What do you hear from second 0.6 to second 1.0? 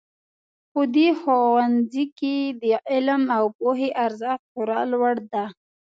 په